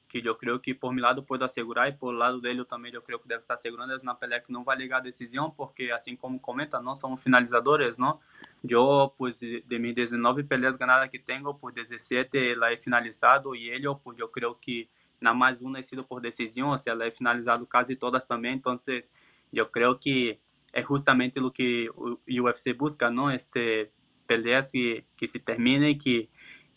que 0.09 0.23
eu 0.25 0.35
creio 0.35 0.59
que 0.61 0.73
por 0.73 0.93
meu 0.93 1.03
lado 1.03 1.23
pode 1.23 1.43
assegurar 1.43 1.89
e 1.89 1.93
por 1.93 2.13
lado 2.13 2.41
dele 2.41 2.61
eu 2.61 2.65
também 2.65 2.93
eu 2.93 3.03
creio 3.03 3.19
que 3.19 3.27
deve 3.27 3.41
estar 3.41 3.57
segurando 3.57 3.93
é 3.93 3.97
uma 4.03 4.15
pelea 4.15 4.41
que 4.41 4.53
não 4.53 4.63
vai 4.63 4.77
ligar 4.77 4.99
a 4.99 5.01
decisão 5.01 5.51
porque 5.51 5.91
assim 5.91 6.15
como 6.15 6.39
comenta 6.39 6.81
não 6.81 6.95
somos 6.95 7.23
finalizadores 7.23 7.99
não? 7.99 8.21
Eu 8.69 9.13
pues 9.19 9.39
de, 9.39 9.79
mis 9.79 9.95
19 9.95 10.45
peleas 10.45 10.77
ganadas 10.77 11.11
que 11.11 11.19
tenho 11.19 11.53
por 11.55 11.73
17 11.73 12.53
ela 12.53 12.73
é 12.73 12.77
finalizado 12.77 13.55
e 13.55 13.69
ele 13.69 13.87
pues 14.03 14.19
eu 14.19 14.29
creio 14.29 14.55
que 14.55 14.89
na 15.21 15.35
mais 15.35 15.61
uma 15.61 15.79
é 15.79 15.83
sido 15.83 16.05
por 16.05 16.21
decisão 16.21 16.77
seja 16.79 16.93
ela 16.93 17.05
é 17.05 17.11
finalizado 17.11 17.67
quase 17.67 17.97
todas 17.97 18.25
também 18.25 18.55
então 18.55 18.77
eu 19.53 19.67
creio 19.67 19.99
que 19.99 20.39
é 20.73 20.83
justamente 20.83 21.41
o 21.41 21.51
que 21.51 21.91
o 21.97 22.19
UFC 22.45 22.75
busca 22.75 23.11
não? 23.11 23.31
Este 23.31 23.91
peleas 24.27 24.71
que 24.71 25.05
que 25.17 25.27
se 25.27 25.39
terminem 25.39 25.97
que 25.97 26.29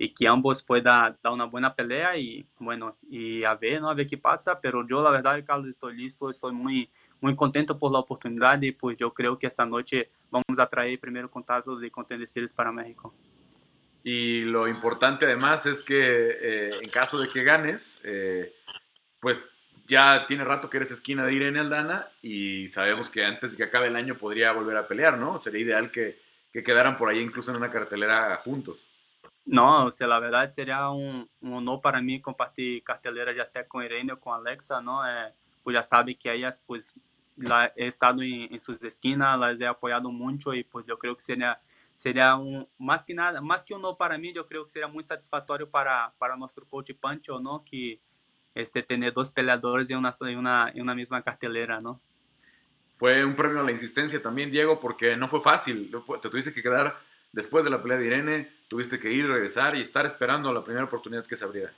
y 0.02 0.14
que 0.14 0.30
ambos 0.30 0.64
puedan 0.64 1.18
dar 1.22 1.34
una 1.34 1.44
buena 1.44 1.76
pelea 1.76 2.18
y 2.18 2.48
bueno, 2.58 2.98
y 3.10 3.44
a 3.44 3.54
ver, 3.56 3.82
¿no? 3.82 3.90
A 3.90 3.94
ver 3.94 4.08
qué 4.08 4.18
pasa, 4.18 4.60
pero 4.62 4.88
yo 4.88 5.04
la 5.04 5.12
verdad, 5.12 5.44
Carlos, 5.46 5.68
estoy 5.68 5.98
listo, 5.98 6.30
estoy 6.30 6.54
muy, 6.54 6.90
muy 7.20 7.36
contento 7.36 7.78
por 7.78 7.92
la 7.92 8.00
oportunidad 8.00 8.62
y 8.62 8.72
pues 8.72 8.96
yo 8.98 9.14
creo 9.14 9.38
que 9.38 9.48
esta 9.48 9.66
noche 9.66 10.10
vamos 10.32 10.58
a 10.58 10.70
traer 10.70 10.92
el 10.92 11.00
primer 11.00 11.30
contacto 11.30 11.76
de 11.78 11.92
Contender 11.92 12.30
Series 12.30 12.54
para 12.54 12.72
México. 12.72 13.14
Y 14.02 14.46
lo 14.46 14.70
importante 14.70 15.26
además 15.26 15.66
es 15.66 15.84
que 15.84 15.98
eh, 16.00 16.70
en 16.82 16.90
caso 16.90 17.20
de 17.20 17.28
que 17.28 17.44
ganes, 17.44 18.02
eh, 18.06 18.56
pues 19.20 19.58
ya 19.86 20.26
tiene 20.26 20.46
rato 20.46 20.70
que 20.70 20.78
eres 20.78 20.92
esquina 20.92 21.26
de 21.26 21.34
Irene 21.34 21.60
Aldana 21.60 22.08
y 22.22 22.68
sabemos 22.68 23.10
que 23.10 23.26
antes 23.26 23.52
de 23.52 23.58
que 23.58 23.64
acabe 23.66 23.88
el 23.88 23.98
año 23.98 24.16
podría 24.16 24.54
volver 24.54 24.78
a 24.78 24.88
pelear, 24.88 25.18
¿no? 25.18 25.42
Sería 25.42 25.60
ideal 25.60 25.92
que, 25.92 26.22
que 26.54 26.64
quedaran 26.64 26.96
por 26.96 27.10
ahí 27.10 27.20
incluso 27.20 27.52
en 27.52 27.58
una 27.58 27.70
cartelera 27.70 28.34
juntos. 28.38 28.90
Não, 29.46 29.88
o 29.88 30.08
la 30.08 30.20
verdade 30.20 30.54
seria 30.54 30.92
um, 30.92 31.28
um 31.42 31.54
honor 31.54 31.80
para 31.82 32.02
mim 32.02 32.22
compartilhar 32.22 32.82
carteleira 32.84 33.34
já 33.34 33.46
seja 33.46 33.66
com 33.66 33.82
Irene 33.82 34.12
ou 34.12 34.18
com 34.18 34.32
Alexa, 34.32 34.80
não 34.80 35.04
é? 35.04 35.34
Pues 35.64 35.76
já 35.76 35.84
sabe 35.84 36.14
que 36.14 36.30
aí 36.30 36.44
pues 36.68 36.94
la 37.38 37.72
he 37.76 37.88
estado 37.88 38.22
em, 38.22 38.46
em 38.46 38.60
suas 38.60 38.82
esquinas, 38.84 39.40
las 39.40 39.60
he 39.60 39.66
apoiado 39.66 40.12
muito 40.12 40.54
e 40.54 40.64
pues 40.64 40.88
eu 40.88 40.98
creio 40.98 41.16
que 41.16 41.24
seria 41.24 41.58
seria 41.98 42.38
um 42.38 42.66
mais 42.78 43.04
que 43.04 43.14
nada, 43.14 43.42
mais 43.42 43.64
que 43.64 43.74
um 43.74 43.78
honor 43.78 43.96
para 43.96 44.18
mim, 44.18 44.32
eu 44.36 44.46
creio 44.46 44.66
que 44.66 44.72
seria 44.72 44.88
muito 44.88 45.08
satisfatório 45.08 45.68
para 45.68 46.12
para 46.20 46.38
nosso 46.38 46.56
coach 46.66 46.94
Pancho, 46.94 47.40
não, 47.40 47.60
que 47.60 48.00
este 48.54 48.84
tener 48.84 49.12
dois 49.12 49.32
peleadores 49.32 49.90
em 49.90 49.96
uma 49.96 50.12
em 50.22 50.36
uma 50.36 50.72
em 50.76 50.82
uma 50.82 50.96
mesma 50.96 51.22
cartelera, 51.22 51.82
não? 51.82 52.00
Foi 52.98 53.24
um 53.24 53.34
prêmio 53.34 53.66
à 53.66 53.72
insistência 53.72 54.20
também, 54.20 54.50
Diego, 54.50 54.76
porque 54.78 55.16
não 55.16 55.30
foi 55.30 55.40
fácil, 55.40 55.90
te 56.22 56.30
tuviste 56.30 56.52
que 56.52 56.62
quedar 56.62 57.02
después 57.32 57.64
de 57.64 57.70
la 57.70 57.82
pelea 57.82 57.98
de 57.98 58.08
Irene, 58.08 58.52
tuviste 58.68 59.00
que 59.00 59.12
ir, 59.12 59.28
regresar 59.28 59.76
y 59.76 59.82
estar 59.82 60.06
esperando 60.06 60.52
la 60.54 60.64
primera 60.64 60.86
oportunidad 60.86 61.26
que 61.26 61.36
se 61.36 61.46
abriera. 61.46 61.74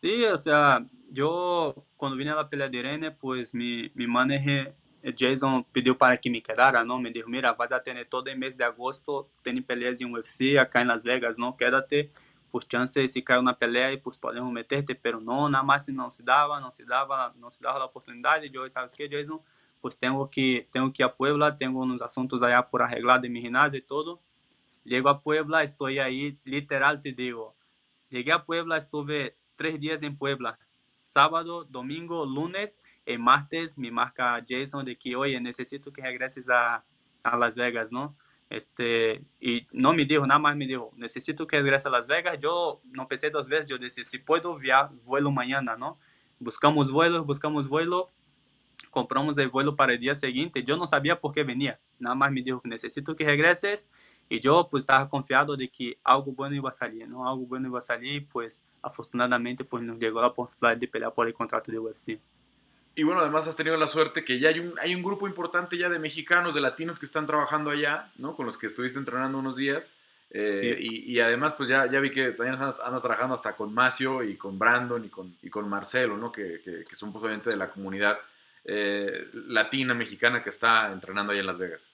Sí, 0.00 0.24
o 0.24 0.36
sea, 0.36 0.84
yo 1.10 1.74
cuando 1.96 2.16
vine 2.16 2.30
a 2.30 2.36
la 2.36 2.48
pelea 2.48 2.68
de 2.68 2.78
Irene, 2.78 3.10
pues 3.10 3.54
mi, 3.54 3.90
mi 3.94 4.06
manager 4.06 4.74
Jason 5.12 5.64
pediu 5.64 5.96
para 5.96 6.16
que 6.16 6.30
me 6.30 6.42
quedara, 6.42 6.84
¿no? 6.84 6.98
Me 6.98 7.10
dijo, 7.10 7.28
mira, 7.28 7.52
vas 7.52 7.72
a 7.72 7.82
tener 7.82 8.06
todo 8.06 8.24
el 8.26 8.38
mes 8.38 8.56
de 8.56 8.64
agosto, 8.64 9.28
tiene 9.42 9.60
peleas 9.60 10.00
en 10.00 10.12
UFC 10.12 10.56
acá 10.58 10.80
en 10.80 10.88
Las 10.88 11.04
Vegas, 11.04 11.38
¿no? 11.38 11.56
Quédate, 11.56 12.10
pues 12.50 12.66
chance 12.66 13.06
si 13.08 13.22
cae 13.22 13.38
una 13.38 13.58
pelea 13.58 13.92
y 13.92 13.98
pues 13.98 14.16
podemos 14.16 14.50
meterte, 14.52 14.94
pero 14.94 15.20
no, 15.20 15.48
nada 15.48 15.64
más 15.64 15.86
no 15.88 16.10
se 16.10 16.22
daba, 16.22 16.60
no 16.60 16.72
se 16.72 16.84
daba, 16.84 17.34
no 17.36 17.50
se 17.50 17.62
daba 17.62 17.80
la 17.80 17.84
oportunidad. 17.86 18.42
Y 18.42 18.50
yo, 18.50 18.68
¿sabes 18.70 18.94
qué, 18.94 19.08
Jason? 19.10 19.40
Pues 19.80 19.98
tengo 19.98 20.30
que, 20.30 20.66
tengo 20.72 20.90
que 20.92 21.02
ir 21.02 21.06
a 21.06 21.14
Puebla, 21.14 21.56
tengo 21.56 21.80
unos 21.82 22.00
asuntos 22.00 22.42
allá 22.42 22.66
por 22.66 22.82
arreglar 22.82 23.20
de 23.20 23.28
mi 23.28 23.42
gimnasio 23.42 23.78
y 23.78 23.82
todo. 23.82 24.20
Llego 24.84 25.08
a 25.08 25.22
Puebla, 25.22 25.62
estoy 25.62 25.98
ahí, 25.98 26.38
literal 26.44 27.00
te 27.00 27.12
digo, 27.12 27.56
llegué 28.10 28.32
a 28.32 28.44
Puebla, 28.44 28.76
estuve 28.76 29.36
tres 29.56 29.80
días 29.80 30.02
en 30.02 30.16
Puebla, 30.16 30.58
sábado, 30.96 31.64
domingo, 31.64 32.26
lunes, 32.26 32.80
el 33.06 33.18
martes 33.18 33.76
me 33.76 33.90
marca 33.90 34.44
Jason 34.46 34.84
de 34.84 34.96
que, 34.96 35.16
oye, 35.16 35.40
necesito 35.40 35.92
que 35.92 36.02
regreses 36.02 36.48
a, 36.48 36.84
a 37.22 37.36
Las 37.36 37.56
Vegas, 37.56 37.90
¿no? 37.90 38.16
Este, 38.50 39.24
y 39.40 39.66
no 39.72 39.92
me 39.92 40.04
dijo, 40.04 40.26
nada 40.26 40.38
más 40.38 40.56
me 40.56 40.66
dijo, 40.66 40.92
necesito 40.96 41.46
que 41.46 41.60
regrese 41.60 41.88
a 41.88 41.90
Las 41.90 42.06
Vegas. 42.06 42.38
Yo 42.38 42.80
no 42.84 43.08
pensé 43.08 43.30
dos 43.30 43.48
veces, 43.48 43.68
yo 43.68 43.78
decía, 43.78 44.04
si 44.04 44.18
puedo, 44.18 44.56
viajar, 44.56 44.90
vuelo 45.04 45.30
mañana, 45.30 45.76
¿no? 45.76 45.98
Buscamos 46.38 46.90
vuelos, 46.90 47.26
buscamos 47.26 47.68
vuelo, 47.68 48.10
compramos 48.94 49.36
el 49.38 49.48
vuelo 49.48 49.74
para 49.74 49.92
el 49.92 49.98
día 49.98 50.14
siguiente. 50.14 50.62
Yo 50.62 50.76
no 50.76 50.86
sabía 50.86 51.20
por 51.20 51.32
qué 51.32 51.42
venía, 51.42 51.78
nada 51.98 52.14
más 52.14 52.30
me 52.32 52.40
dijo, 52.40 52.62
necesito 52.64 53.14
que 53.16 53.24
regreses. 53.24 53.90
Y 54.28 54.40
yo 54.40 54.68
pues 54.70 54.82
estaba 54.82 55.08
confiado 55.08 55.56
de 55.56 55.68
que 55.68 55.98
algo 56.04 56.32
bueno 56.32 56.54
iba 56.54 56.70
a 56.70 56.72
salir, 56.72 57.06
¿no? 57.08 57.28
Algo 57.28 57.44
bueno 57.44 57.68
iba 57.68 57.80
a 57.80 57.82
salir, 57.82 58.26
pues 58.28 58.62
afortunadamente 58.80 59.64
pues 59.64 59.82
nos 59.82 59.98
llegó 59.98 60.20
la 60.20 60.28
oportunidad 60.28 60.76
de 60.76 60.88
pelear 60.88 61.12
por 61.12 61.26
el 61.26 61.34
contrato 61.34 61.70
de 61.70 61.78
UFC. 61.78 62.20
Y 62.94 63.02
bueno, 63.02 63.20
además 63.20 63.48
has 63.48 63.56
tenido 63.56 63.76
la 63.76 63.88
suerte 63.88 64.24
que 64.24 64.38
ya 64.38 64.50
hay 64.50 64.60
un, 64.60 64.74
hay 64.80 64.94
un 64.94 65.02
grupo 65.02 65.26
importante 65.26 65.76
ya 65.76 65.88
de 65.88 65.98
mexicanos, 65.98 66.54
de 66.54 66.60
latinos 66.60 67.00
que 67.00 67.06
están 67.06 67.26
trabajando 67.26 67.70
allá, 67.70 68.12
¿no? 68.16 68.36
Con 68.36 68.46
los 68.46 68.56
que 68.56 68.66
estuviste 68.66 68.98
entrenando 68.98 69.36
unos 69.36 69.56
días. 69.56 69.96
Eh, 70.30 70.76
y, 70.78 71.12
y, 71.12 71.20
además, 71.20 71.52
pues 71.54 71.68
ya, 71.68 71.86
ya 71.90 72.00
vi 72.00 72.10
que 72.10 72.30
también 72.30 72.54
andas, 72.54 72.80
andas, 72.80 73.02
trabajando 73.02 73.34
hasta 73.34 73.54
con 73.54 73.72
Macio 73.74 74.22
y 74.22 74.36
con 74.36 74.58
Brandon 74.58 75.04
y 75.04 75.08
con, 75.08 75.36
y 75.42 75.50
con 75.50 75.68
Marcelo, 75.68 76.16
¿no? 76.16 76.30
Que, 76.32 76.60
que, 76.64 76.82
que 76.88 76.96
son 76.96 77.12
pues, 77.12 77.22
obviamente 77.22 77.50
de 77.50 77.56
la 77.56 77.70
comunidad 77.70 78.18
eh, 78.64 79.28
latina, 79.32 79.94
mexicana 79.94 80.42
que 80.42 80.50
está 80.50 80.92
entrenando 80.92 81.32
allá 81.32 81.40
en 81.40 81.46
Las 81.46 81.58
Vegas. 81.58 81.92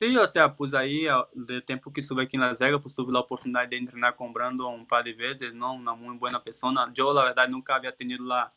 Sí, 0.00 0.16
o 0.16 0.26
sea, 0.26 0.56
pues 0.56 0.74
ahí, 0.74 1.06
de 1.32 1.62
tiempo 1.62 1.92
que 1.92 2.00
estuve 2.00 2.24
aquí 2.24 2.36
en 2.36 2.42
Las 2.42 2.58
Vegas, 2.58 2.80
pues 2.82 2.94
tuve 2.94 3.12
la 3.12 3.20
oportunidad 3.20 3.68
de 3.68 3.76
entrenar 3.76 4.16
con 4.16 4.32
Brandon 4.32 4.74
un 4.74 4.86
par 4.86 5.04
de 5.04 5.12
veces, 5.12 5.54
¿no? 5.54 5.74
Una 5.74 5.94
muy 5.94 6.16
buena 6.16 6.42
persona. 6.42 6.90
Yo, 6.92 7.14
la 7.14 7.24
verdad, 7.24 7.48
nunca 7.48 7.76
había 7.76 7.92
tenido 7.92 8.24
la 8.24 8.50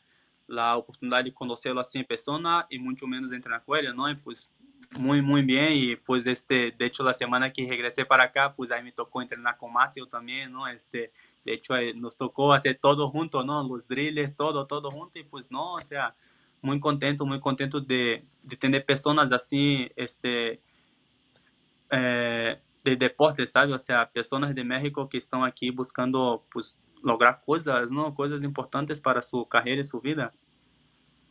la 0.46 0.76
oportunidad 0.76 1.24
de 1.24 1.34
conocerlo 1.34 1.80
así 1.80 1.98
en 1.98 2.04
persona 2.04 2.66
y 2.70 2.78
mucho 2.78 3.06
menos 3.06 3.32
entrenar 3.32 3.64
con 3.64 3.78
él, 3.78 3.94
¿no? 3.94 4.08
Y 4.08 4.14
pues 4.14 4.50
muy, 4.98 5.20
muy 5.20 5.42
bien. 5.42 5.72
Y 5.72 5.96
pues, 5.96 6.26
este, 6.26 6.70
de 6.70 6.86
hecho, 6.86 7.02
la 7.02 7.14
semana 7.14 7.50
que 7.50 7.68
regresé 7.68 8.04
para 8.04 8.24
acá, 8.24 8.54
pues 8.54 8.70
ahí 8.70 8.82
me 8.82 8.92
tocó 8.92 9.20
entrenar 9.20 9.56
con 9.56 9.72
Macio 9.72 10.06
también, 10.06 10.52
¿no? 10.52 10.66
Este, 10.68 11.12
de 11.44 11.54
hecho, 11.54 11.74
nos 11.96 12.16
tocó 12.16 12.52
hacer 12.52 12.78
todo 12.80 13.10
junto, 13.10 13.44
¿no? 13.44 13.66
Los 13.66 13.88
drills, 13.88 14.36
todo, 14.36 14.66
todo 14.66 14.90
junto. 14.90 15.18
Y 15.18 15.24
pues, 15.24 15.50
no, 15.50 15.74
o 15.74 15.80
sea, 15.80 16.14
muy 16.66 16.80
contento, 16.80 17.24
muy 17.24 17.40
contento 17.40 17.80
de, 17.80 18.26
de 18.42 18.56
tener 18.56 18.84
personas 18.84 19.32
así, 19.32 19.90
este, 19.96 20.60
eh, 21.90 22.60
de 22.84 22.96
deporte, 22.96 23.46
¿sabes? 23.46 23.74
O 23.74 23.78
sea, 23.78 24.10
personas 24.10 24.54
de 24.54 24.64
México 24.64 25.08
que 25.08 25.18
están 25.18 25.44
aquí 25.44 25.70
buscando, 25.70 26.44
pues, 26.52 26.76
lograr 27.02 27.40
cosas, 27.44 27.88
¿no? 27.90 28.14
Cosas 28.14 28.42
importantes 28.42 29.00
para 29.00 29.22
su 29.22 29.46
carrera 29.48 29.80
y 29.80 29.84
su 29.84 30.00
vida. 30.00 30.32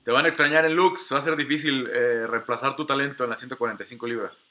Te 0.03 0.11
van 0.11 0.25
a 0.25 0.27
extrañar 0.27 0.65
en 0.65 0.75
Lux, 0.75 1.11
va 1.11 1.17
a 1.17 1.21
ser 1.21 1.35
difícil 1.35 1.87
eh, 1.87 2.27
reemplazar 2.27 2.75
tu 2.75 2.85
talento 2.85 3.23
en 3.23 3.29
las 3.29 3.39
145 3.39 4.07
libras. 4.07 4.45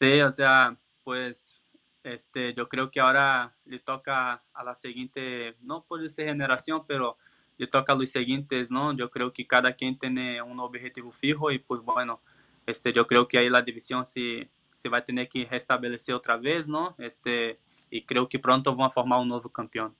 Sí, 0.00 0.20
o 0.20 0.30
sea, 0.30 0.76
pues 1.04 1.62
este, 2.04 2.54
yo 2.54 2.68
creo 2.68 2.90
que 2.90 3.00
ahora 3.00 3.56
le 3.64 3.80
toca 3.80 4.44
a 4.52 4.64
la 4.64 4.74
siguiente, 4.74 5.56
no 5.60 5.84
puede 5.84 6.08
ser 6.08 6.28
generación, 6.28 6.84
pero 6.86 7.16
le 7.58 7.66
toca 7.66 7.92
a 7.92 7.96
los 7.96 8.10
siguientes, 8.10 8.70
¿no? 8.70 8.92
Yo 8.94 9.10
creo 9.10 9.32
que 9.32 9.46
cada 9.46 9.74
quien 9.74 9.98
tiene 9.98 10.40
un 10.40 10.58
objetivo 10.60 11.12
fijo 11.12 11.50
y 11.50 11.58
pues 11.58 11.82
bueno, 11.82 12.20
este, 12.66 12.92
yo 12.92 13.06
creo 13.06 13.28
que 13.28 13.38
ahí 13.38 13.50
la 13.50 13.62
división 13.62 14.06
se, 14.06 14.48
se 14.78 14.88
va 14.88 14.98
a 14.98 15.04
tener 15.04 15.28
que 15.28 15.44
restablecer 15.44 16.14
otra 16.14 16.36
vez, 16.36 16.66
¿no? 16.66 16.94
Este, 16.98 17.58
y 17.90 18.02
creo 18.02 18.28
que 18.28 18.38
pronto 18.38 18.74
van 18.74 18.88
a 18.88 18.90
formar 18.90 19.20
un 19.20 19.28
nuevo 19.28 19.48
campeón. 19.50 19.94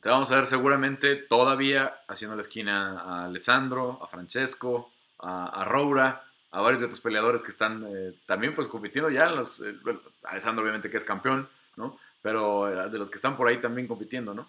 Te 0.00 0.08
vamos 0.08 0.30
a 0.30 0.36
ver 0.36 0.46
seguramente 0.46 1.16
todavía 1.16 2.00
haciendo 2.06 2.36
la 2.36 2.42
esquina 2.42 3.00
a 3.00 3.24
Alessandro, 3.24 3.98
a 4.00 4.06
Francesco, 4.06 4.92
a, 5.18 5.46
a 5.48 5.64
Roura, 5.64 6.22
a 6.50 6.60
varios 6.60 6.80
de 6.80 6.88
tus 6.88 7.00
peleadores 7.00 7.42
que 7.42 7.50
están 7.50 7.84
eh, 7.88 8.14
también 8.26 8.54
pues 8.54 8.68
compitiendo 8.68 9.10
ya. 9.10 9.26
Los, 9.30 9.60
eh, 9.60 9.74
Alessandro 10.24 10.62
obviamente 10.62 10.88
que 10.88 10.96
es 10.96 11.04
campeón, 11.04 11.48
¿no? 11.76 11.98
Pero 12.22 12.68
eh, 12.68 12.88
de 12.90 12.98
los 12.98 13.10
que 13.10 13.16
están 13.16 13.36
por 13.36 13.48
ahí 13.48 13.58
también 13.58 13.86
compitiendo, 13.86 14.34
¿no? 14.34 14.48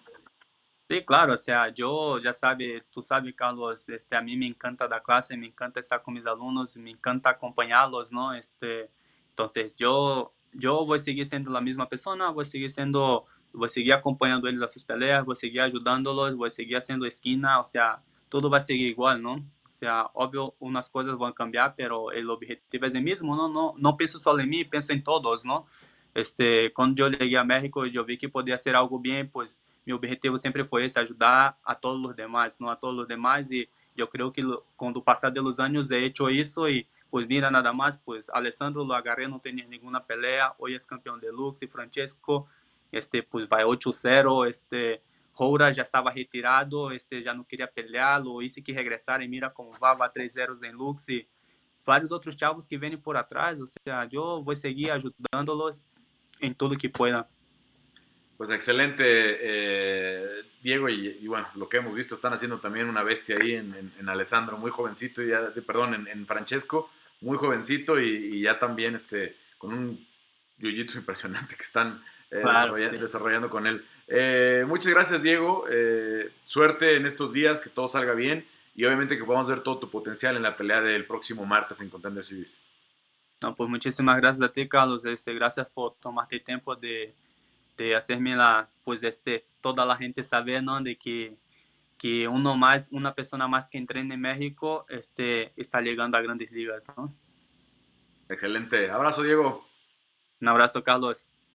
Sí, 0.90 1.04
claro, 1.04 1.34
o 1.34 1.38
sea, 1.38 1.68
yo 1.72 2.18
ya 2.18 2.32
sabe, 2.32 2.82
tú 2.90 3.00
sabes, 3.00 3.32
Carlos, 3.36 3.88
este, 3.88 4.16
a 4.16 4.20
mí 4.22 4.36
me 4.36 4.48
encanta 4.48 4.88
dar 4.88 5.00
clase, 5.04 5.36
me 5.36 5.46
encanta 5.46 5.78
estar 5.78 6.02
con 6.02 6.14
mis 6.14 6.26
alumnos, 6.26 6.76
me 6.78 6.90
encanta 6.90 7.30
acompañarlos, 7.30 8.10
¿no? 8.10 8.34
Este, 8.34 8.90
entonces, 9.28 9.72
yo, 9.76 10.34
yo 10.52 10.84
voy 10.84 10.98
a 10.98 11.00
seguir 11.00 11.26
siendo 11.26 11.48
la 11.52 11.60
misma 11.60 11.88
persona, 11.88 12.30
voy 12.30 12.42
a 12.42 12.44
seguir 12.44 12.72
siendo 12.72 13.24
voy 13.52 13.66
a 13.66 13.68
seguir 13.68 13.92
acompañando 13.92 14.48
él 14.48 14.60
a 14.64 14.68
sus 14.68 14.82
peleas, 14.84 15.24
voy 15.24 15.34
a 15.34 15.36
seguir 15.36 15.60
ayudándolos, 15.60 16.34
voy 16.34 16.48
a 16.48 16.50
seguir 16.50 16.76
haciendo 16.78 17.06
esquina, 17.06 17.60
o 17.60 17.64
sea, 17.64 17.96
todo 18.28 18.50
va 18.50 18.58
a 18.58 18.60
seguir 18.60 18.88
igual, 18.88 19.22
¿no? 19.22 19.34
O 19.34 19.72
sea, 19.72 20.06
obvio, 20.14 20.56
unas 20.58 20.90
cosas 20.90 21.16
van 21.16 21.30
a 21.30 21.34
cambiar, 21.34 21.74
pero 21.76 22.10
el 22.10 22.28
objetivo 22.30 22.86
es 22.86 22.94
el 22.96 23.02
mismo, 23.02 23.36
¿no? 23.36 23.48
No, 23.48 23.74
no 23.76 23.96
pienso 23.96 24.18
solo 24.18 24.42
en 24.42 24.50
mí, 24.50 24.64
pienso 24.64 24.92
en 24.92 25.04
todos, 25.04 25.44
¿no? 25.44 25.66
Este, 26.14 26.72
cuando 26.72 26.96
yo 26.96 27.08
llegué 27.16 27.38
a 27.38 27.44
México 27.44 27.86
yo 27.86 28.04
vi 28.04 28.18
que 28.18 28.28
podía 28.28 28.56
hacer 28.56 28.74
algo 28.74 28.98
bien, 28.98 29.30
pues 29.30 29.60
mi 29.84 29.92
objetivo 29.92 30.38
siempre 30.38 30.64
fue 30.64 30.84
ese, 30.84 31.00
ayudar 31.00 31.56
a 31.64 31.74
todos 31.74 32.00
los 32.00 32.14
demás, 32.14 32.60
¿no? 32.60 32.70
A 32.70 32.78
todos 32.78 32.94
los 32.94 33.08
demás 33.08 33.50
y 33.50 33.68
yo 33.96 34.08
creo 34.08 34.32
que 34.32 34.42
con 34.76 34.94
el 34.94 35.02
pasar 35.02 35.32
de 35.32 35.42
los 35.42 35.58
años 35.58 35.90
he 35.90 36.04
hecho 36.04 36.28
eso 36.28 36.68
y 36.68 36.86
pues 37.10 37.26
mira 37.26 37.50
nada 37.50 37.72
más, 37.72 37.98
pues 37.98 38.30
Alessandro 38.30 38.84
lo 38.84 38.94
agarré, 38.94 39.26
no 39.26 39.40
tenía 39.40 39.66
ninguna 39.66 40.04
pelea, 40.04 40.54
hoy 40.58 40.74
es 40.74 40.86
campeón 40.86 41.20
de 41.20 41.32
Lux 41.32 41.60
Francesco 41.68 42.46
este, 42.92 43.22
pues 43.22 43.48
vai 43.48 43.64
8-0, 43.64 44.48
este, 44.48 45.00
Roura 45.32 45.72
já 45.72 45.82
estava 45.82 46.10
retirado, 46.10 46.92
este, 46.92 47.22
já 47.22 47.32
não 47.32 47.44
queria 47.44 47.68
pelear, 47.68 48.22
Luiz 48.22 48.54
que 48.54 48.72
regressar 48.72 49.22
e 49.22 49.28
mira 49.28 49.48
como 49.48 49.70
vai, 49.72 49.96
vai 49.96 50.08
3-0 50.08 50.62
em 50.64 50.72
Lux 50.72 51.08
e 51.08 51.26
vários 51.84 52.10
outros 52.10 52.34
chavos 52.36 52.66
que 52.66 52.76
vêm 52.76 52.96
por 52.96 53.16
atrás, 53.16 53.60
ou 53.60 53.66
seja, 53.66 54.08
eu 54.12 54.42
vou 54.42 54.56
seguir 54.56 54.90
ajudándolos 54.90 55.82
em 56.40 56.52
tudo 56.52 56.76
que 56.76 56.88
pueda. 56.88 57.28
Pues 58.40 58.48
excelente, 58.52 59.04
eh, 59.06 60.44
Diego, 60.62 60.88
y, 60.88 61.18
y, 61.20 61.26
bueno, 61.26 61.46
lo 61.56 61.68
que 61.68 61.76
hemos 61.76 61.94
visto, 61.94 62.14
están 62.14 62.32
haciendo 62.32 62.58
también 62.58 62.88
una 62.88 63.02
bestia 63.02 63.36
ahí 63.38 63.52
en, 63.52 63.70
en, 63.74 63.92
en 63.98 64.08
Alessandro, 64.08 64.56
muy 64.56 64.70
jovencito, 64.70 65.22
ya, 65.22 65.52
perdón, 65.66 65.92
en, 65.92 66.08
en 66.08 66.26
Francesco, 66.26 66.90
muy 67.20 67.36
jovencito 67.36 68.00
y, 68.00 68.06
y, 68.08 68.40
ya 68.40 68.58
también 68.58 68.94
este, 68.94 69.36
con 69.58 69.74
un 69.74 70.06
jiu-jitsu 70.58 70.96
impresionante 70.96 71.54
que 71.54 71.62
están 71.62 72.02
eh, 72.30 72.40
claro, 72.40 72.60
desarrollando, 72.60 72.96
sí. 72.96 73.02
desarrollando, 73.02 73.50
con 73.50 73.66
él. 73.66 73.84
Eh, 74.08 74.64
muchas 74.66 74.90
gracias, 74.90 75.22
Diego. 75.22 75.66
Eh, 75.70 76.32
suerte 76.46 76.96
en 76.96 77.04
estos 77.04 77.34
días, 77.34 77.60
que 77.60 77.68
todo 77.68 77.88
salga 77.88 78.14
bien 78.14 78.46
y 78.74 78.86
obviamente 78.86 79.18
que 79.18 79.24
podamos 79.24 79.50
ver 79.50 79.60
todo 79.60 79.80
tu 79.80 79.90
potencial 79.90 80.34
en 80.38 80.44
la 80.44 80.56
pelea 80.56 80.80
del 80.80 81.04
próximo 81.04 81.44
martes 81.44 81.82
en 81.82 81.90
Contender 81.90 82.24
Series. 82.24 82.62
No, 83.42 83.54
pues 83.54 83.68
muchísimas 83.68 84.18
gracias 84.18 84.48
a 84.48 84.50
ti, 84.50 84.66
Carlos. 84.66 85.04
Este, 85.04 85.34
gracias 85.34 85.66
por 85.68 85.96
tomarte 85.96 86.40
tiempo 86.40 86.74
de, 86.74 87.14
de 87.84 87.96
hacerme 87.96 88.36
la, 88.36 88.70
pues 88.84 89.02
este, 89.02 89.46
toda 89.60 89.86
la 89.86 89.96
gente 89.96 90.22
saber, 90.22 90.62
¿no? 90.62 90.80
De 90.80 90.98
que, 90.98 91.38
que 91.96 92.28
uno 92.28 92.56
más, 92.56 92.88
una 92.92 93.14
persona 93.14 93.48
más 93.48 93.68
que 93.68 93.78
entrena 93.78 94.14
en 94.14 94.20
México, 94.20 94.84
este, 94.88 95.52
está 95.56 95.80
llegando 95.80 96.18
a 96.18 96.20
grandes 96.20 96.50
ligas, 96.52 96.84
¿no? 96.96 97.14
Excelente. 98.28 98.90
Abrazo, 98.90 99.22
Diego. 99.22 99.66
Un 100.40 100.48
abrazo, 100.48 100.84
Carlos. 100.84 101.26